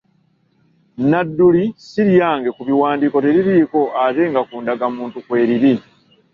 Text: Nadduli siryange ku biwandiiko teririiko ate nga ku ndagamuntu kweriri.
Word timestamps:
Nadduli 1.09 1.65
siryange 1.89 2.49
ku 2.55 2.61
biwandiiko 2.67 3.17
teririiko 3.25 3.79
ate 4.05 4.23
nga 4.29 4.41
ku 4.47 4.55
ndagamuntu 4.63 5.17
kweriri. 5.25 5.71